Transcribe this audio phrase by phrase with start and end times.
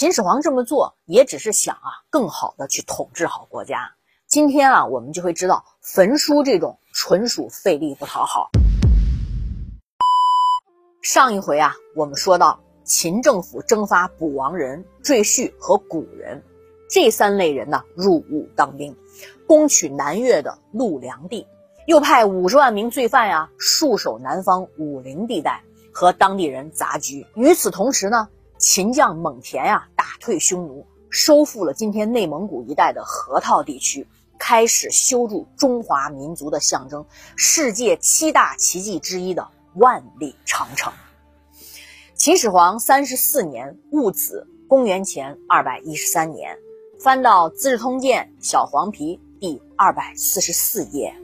[0.00, 3.92] 秦始皇这么做也只是想啊，更好的去统治好国家。
[4.26, 8.48] 今天啊，我们就会知道焚书这种纯属费力不讨好。
[11.02, 16.42] 上一回啊，我们说到秦政府征发捕王人、赘婿和古人
[16.88, 18.96] 这三类人呢，入伍当兵，
[19.46, 21.46] 攻取南越的陆梁地，
[21.86, 25.62] 又派五十万名罪犯呀，戍守南方武陵地带，
[25.92, 27.26] 和当地人杂居。
[27.34, 28.30] 与此同时呢，
[28.60, 34.06] 秦将蒙恬呀，打退匈奴，收复了今天内蒙古一带的河套地区。
[34.38, 37.04] 开始修筑中华民族的象征——
[37.36, 40.92] 世界七大奇迹之一的万里长城。
[42.14, 46.58] 秦始皇三十四年戊子，公元前二百一十三年，
[46.98, 51.14] 翻到《资治通鉴》小黄皮第二百四十四页。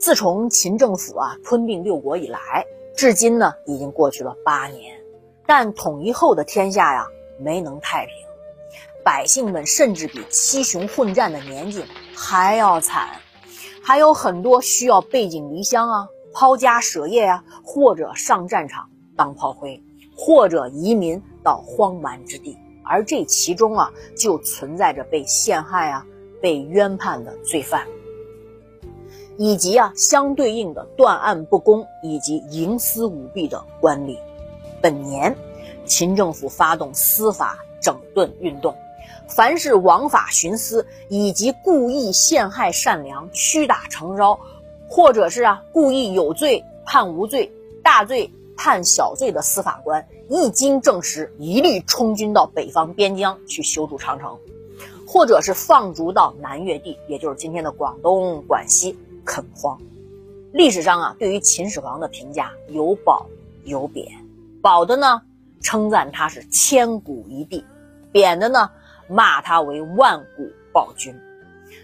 [0.00, 2.64] 自从秦政府啊吞并六国以来，
[2.96, 5.00] 至今呢已经过去了八年，
[5.46, 7.06] 但统一后的天下呀
[7.38, 8.14] 没能太平。
[9.04, 13.08] 百姓们甚至比七雄混战的年纪还要惨，
[13.80, 19.80] 还有很多需要背井离乡啊、抛家舍业呀，或者上战场当炮灰，
[20.16, 22.58] 或者移民到荒蛮之地。
[22.84, 26.04] 而这其中啊，就存在着被陷害啊、
[26.42, 27.86] 被冤判的罪犯，
[29.36, 34.18] 以及啊相对应的断案不公以及营私舞弊的官吏。
[34.80, 35.36] 本年，
[35.84, 38.76] 秦政府发动司法整顿运动。
[39.28, 44.38] 凡是枉法徇私以及故意陷害善良、屈打成招，
[44.88, 54.38] 或者是啊故意有罪判无罪、大罪判小罪的司法官，一经证实，一律充军到北方边疆去修筑长城，
[55.06, 59.80] 或者是放逐到南越地，也就是今天的广东、广西垦荒。
[60.52, 63.26] 历史上啊，对于秦始皇的评价有褒
[63.64, 64.06] 有贬，
[64.66, 65.22] 褒的呢
[65.62, 67.64] 称赞他是千古一帝，
[68.10, 68.72] 贬的呢。
[69.08, 71.16] 骂他为万古暴君。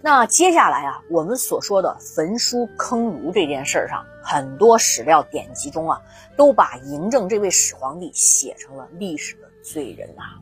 [0.00, 6.00] 那接下来啊，我们所说的焚书坑儒这件事儿上，很多史料典籍中啊，
[6.36, 10.38] 都把嬴政这位始皇帝写成了历史的罪人啊。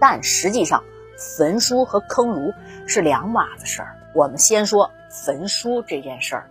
[0.00, 0.82] 但实际上，
[1.16, 2.52] 焚书和坑儒
[2.88, 3.96] 是两码子事儿。
[4.16, 6.50] 我们先说焚书这件事儿，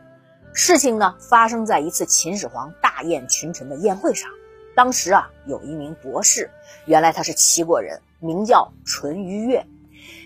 [0.54, 4.32] 事情呢发生在一次秦始皇大宴群臣的宴会上。
[4.80, 6.50] 当时啊，有一名博士，
[6.86, 8.00] 原来他是齐国人。
[8.22, 9.68] 名叫淳于越，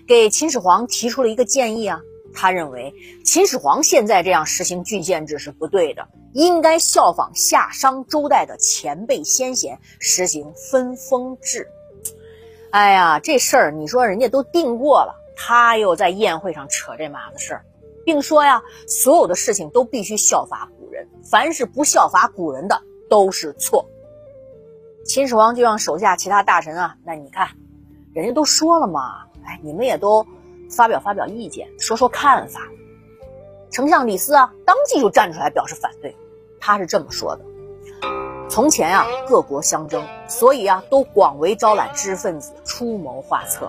[0.06, 2.00] 给秦始皇提出了一个建议啊。
[2.32, 2.94] 他认为
[3.24, 11.66] 秦始皇现在这样实行郡县制是不对的，应该效仿夏商周代的前辈先贤，实行分封制。
[12.70, 17.64] 哎呀，这事儿你说人家都定过了，他又在宴会上扯这码子事儿，
[18.04, 23.84] 并说呀，所有的事情都必须效法古人，凡是不效法古人的都是错。
[25.04, 27.48] 秦始皇就让手下其他大臣啊，那你看。
[28.14, 30.24] 人家都说了嘛，哎，你们也都
[30.70, 32.60] 发表发表意见，说说看法。
[33.70, 36.16] 丞相李斯啊，当即就站出来表示反对。
[36.60, 37.44] 他是这么说的：
[38.48, 43.68] 从前啊，各国相争，所以啊，都广为招揽知识分子出谋划策。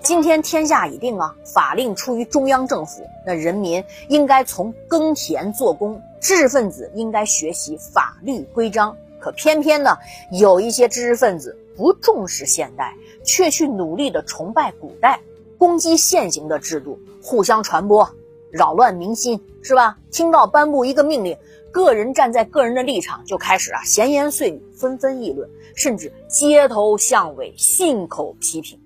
[0.00, 8.96] 今天天下已定啊，法令出于中央政府，那人民应该从耕田做工，知识分子应该学习法律规章。
[9.22, 9.96] 可偏偏呢，
[10.32, 12.92] 有一些知识分子不重视现代。
[13.24, 15.20] 却去努力的崇拜古代，
[15.56, 18.10] 攻击现行的制度，互相传播，
[18.50, 19.96] 扰乱民心，是吧？
[20.10, 21.38] 听到颁布一个命令，
[21.70, 28.76] 个人站在个人的立场就开始啊闲言碎语，纷纷议论，甚至街头巷尾信口批评。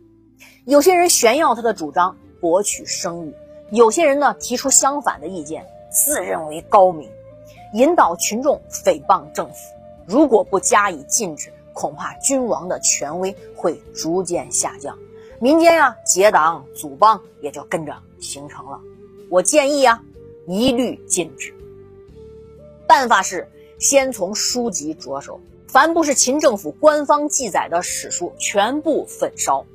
[0.66, 3.32] 有些人炫耀他的主张，博取声誉；
[3.70, 7.08] 有些人呢提出相反的意见，自认为高明，
[7.72, 9.54] 引导群众诽谤政府。
[10.06, 14.96] 如果不加以禁止，恐怕君王的权威会逐渐下降，
[15.40, 18.80] 民间呀结党组帮也就跟着形成了。
[19.28, 20.02] 我建议啊，
[20.46, 21.52] 一律禁止。
[22.86, 29.66] 办法是先从书籍着手，凡不是秦政府官方记载的史书，全部焚烧。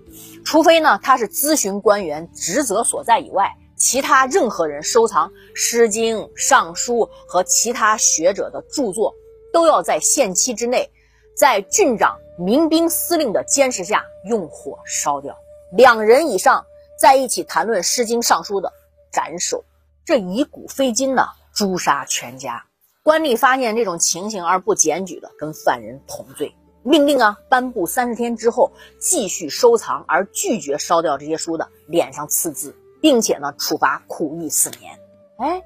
[0.44, 9.13] 除非呢他是咨询官员职责所在以外，其他任何人收藏《诗经》《尚书》和其他学者的著作，
[9.51, 10.89] 都要在限期之内。
[11.36, 15.36] 在郡长、民兵司令的监视下，用火烧掉。
[15.71, 16.65] 两人以上
[17.00, 18.71] 在一起谈论《诗经》《尚书》的，
[19.12, 19.63] 斩首。
[20.06, 22.65] 这以古非今呢，诛杀全家。
[23.01, 26.54] 官吏发现这种情形而不检举的，跟犯人同罪。
[26.83, 35.00] 命令啊，颁布三十天之后继续收藏而拒绝烧掉这些书的，脸上刺字，并且呢，处罚苦役四年。
[35.38, 35.62] 哎，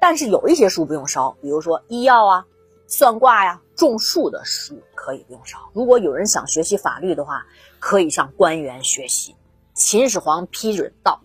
[0.00, 2.46] 但是有一些书不用烧，比如说医药啊、
[2.86, 3.60] 算卦呀。
[3.76, 5.58] 种树的书可以不用烧。
[5.74, 7.44] 如果有人想学习法律的话，
[7.78, 9.36] 可以向官员学习。
[9.74, 11.20] 秦始皇批准道：“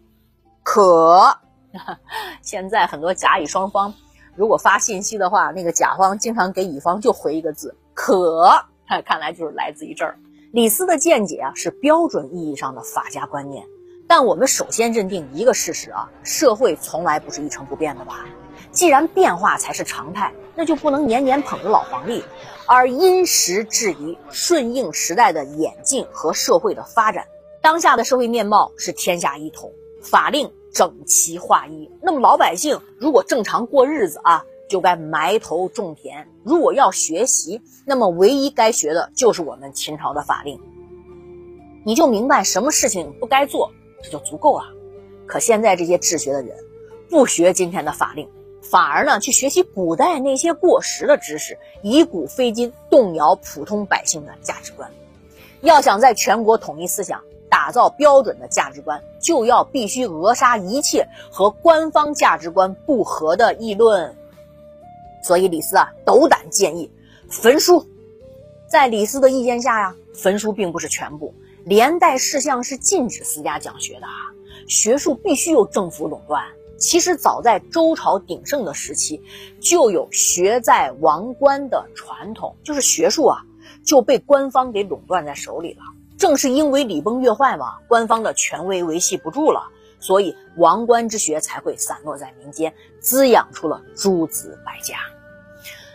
[0.62, 1.40] 可。
[2.44, 3.94] ”现在很多甲乙双方
[4.36, 8.52] 如果发信息的话，那个甲方经常给乙方就回一个字“可”，
[9.08, 10.20] 看来就是来自于这儿。
[10.52, 13.66] 李斯的见解啊，是标准意义上的法家观念。
[14.10, 18.26] 但我们首先认定一个事实啊，社会从来不是一成不变的吧？
[18.72, 22.24] 既然变化才是常态，那就不能年年捧着老黄历，
[22.66, 27.26] 而因时制宜，顺应时代的演进和社会的发展。
[27.62, 29.72] 当下的社会面貌是天下一统，
[30.02, 31.90] 法令整齐划一。
[32.02, 40.60] 那么老百姓如果正常过日子啊，就该埋头种田；如果要学习，那么唯一该学的就是我们秦朝的法令。
[41.84, 43.72] 你就明白什么事情不该做。
[44.04, 44.66] 这就足够了。
[45.28, 46.58] 可现在这些治学的人，
[47.08, 48.28] 不学今天的法令，
[48.62, 54.90] 反而呢去学习古代那些过时的知识，以古非今，动摇普通百姓的价值观。
[55.62, 64.16] 要想在全国统一思想，打造标准的价值观，就要必须扼杀一切和官方价值观不合的议论。
[65.24, 66.90] 所以李斯啊，斗胆建议
[67.30, 67.86] 焚书。
[68.68, 71.34] 在李斯的意见下呀，焚书并不是全部。
[71.64, 74.34] 连带事项是禁止私家讲学的啊，
[74.68, 76.44] 学术必须由政府垄断。
[76.82, 79.22] 其实早在周朝鼎盛的时期，
[79.62, 83.44] 就有学在王官的传统，就是学术啊
[83.86, 85.82] 就被官方给垄断在手里了。
[86.18, 89.70] 正是因为礼崩乐坏嘛，官方的权威维系不住了，
[90.00, 94.98] 所以王官之学才会散落在民间，滋养出了诸子百家。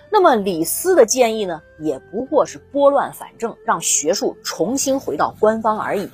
[0.08, 6.08] 那么李斯的建议呢，也不过是拨乱反正，让学术重新回到官方而已。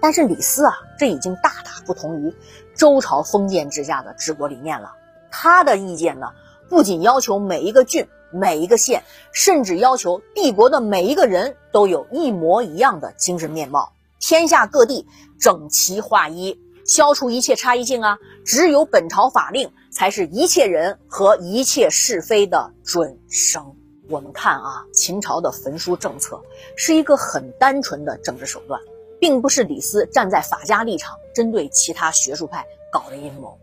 [0.00, 2.34] 但是李斯啊，这已经大大不同于
[2.74, 4.92] 周朝封建制下的治国理念了。
[5.30, 6.28] 他的意见呢，
[6.68, 9.02] 不仅要求每一个郡、每一个县，
[9.32, 15.06] 甚至要求帝国的每一个人都有一模一样的精神面貌，天下各地
[15.38, 16.58] 整齐划一。
[16.86, 18.18] 消除一切差异性啊！
[18.44, 23.76] 只有本朝法令才是一切人和一切是非的准绳。
[24.08, 26.40] 我们看啊，秦朝的焚书政策
[26.74, 28.80] 是一个很单纯的政治手段，
[29.20, 33.56] 并不是李斯站在法家立场针对其他学术派搞的阴谋。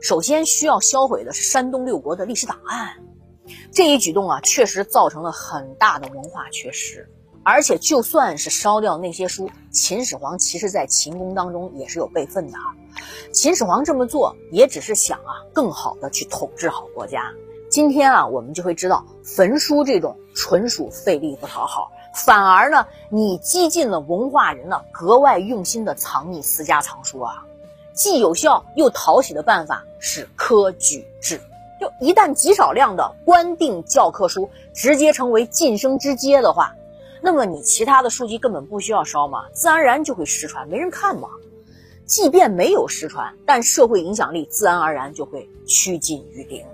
[0.00, 2.90] 首先需要销毁的是山东六国的历史档案，
[3.72, 7.08] 这一举动啊，确实造成了很大的文化缺失。
[7.42, 12.58] 而且，就算是烧掉那些书，秦始皇其实在秦宫当中也是有备份的。
[13.32, 17.32] 秦始皇这么做也只是想啊，更好的去统治好国家。
[17.70, 21.90] 今天啊，我们就会知道，焚书这种纯属费力不讨好，
[22.24, 27.44] 反而呢，你激进了文化人呢格外用心的藏匿私家藏书啊。
[27.94, 31.40] 既有效又讨喜的办法是科举制，
[31.80, 36.74] 就一旦极少量的官定教科书直接成为晋升之阶的话。
[37.20, 41.28] 那么你其他的书籍根本不需要烧嘛，自然而然就会失传，没人看嘛。
[42.06, 46.64] 即便没有失传，但社会影响力自然而然就会趋近于零。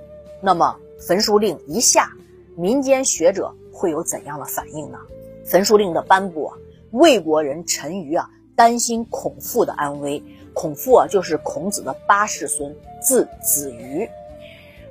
[0.42, 2.12] 那么焚书令一下，
[2.54, 4.98] 民间学者会有怎样的反应呢？
[5.44, 6.56] 焚书令的颁布啊，
[6.90, 10.22] 魏国人陈馀啊，担心孔父的安危。
[10.54, 14.08] 孔父啊，就是孔子的八世孙，字子瑜。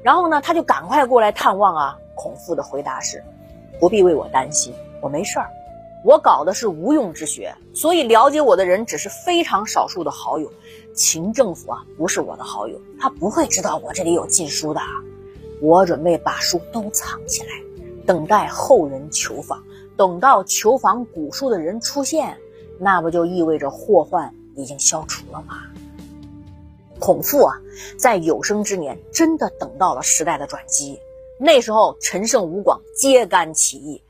[0.04, 1.98] 然后呢，他就赶快过来探望啊。
[2.16, 3.24] 孔父的回答是：
[3.80, 4.74] 不必为我担心。
[5.02, 5.50] 我没事儿，
[6.04, 10.52] 我搞的是无用之学，所以了解我的人只是非常少数的好友。
[10.94, 14.82] 秦政府啊，不是我的好友，他不会知道我这里有禁书的。
[15.62, 17.50] 我准备把书都藏起来，
[18.06, 19.64] 等待后人求访。
[19.96, 22.38] 等到求访古书的人出现，
[22.80, 25.64] 那不就意味着祸患已经消除了吗？
[27.00, 27.56] 孔父啊，
[28.00, 31.00] 在有生之年真的等到了时代的转机。
[31.38, 34.02] 那时候，陈胜吴广揭竿起义。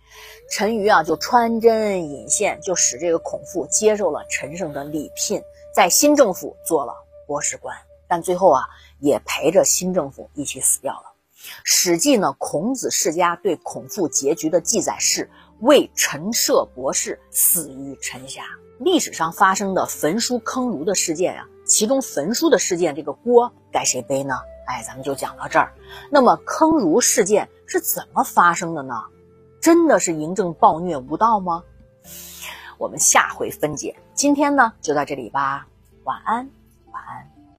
[0.51, 5.41] 陈馀啊，就穿针引线，就使这个孔父接受了陈胜的礼聘，
[5.73, 6.93] 在新政府做了
[7.25, 7.75] 博士官，
[8.07, 8.61] 但最后啊，
[8.99, 11.13] 也陪着新政府一起死掉了。
[11.63, 15.29] 《史记》呢，孔子世家对孔父结局的记载是：
[15.63, 18.43] 为陈涉博士死于陈下。
[18.79, 24.35] 历史上发生的焚书坑儒的事件呀，其中焚书的事件，这个锅该谁背呢？
[24.67, 25.73] 哎，咱们就讲到这儿。
[26.09, 28.93] 那么坑儒事件是怎么发生的呢？
[29.61, 31.63] 真的是嬴政暴虐无道吗？
[32.77, 33.95] 我们下回分解。
[34.13, 35.65] 今天呢，就到这里吧，
[36.03, 36.49] 晚安。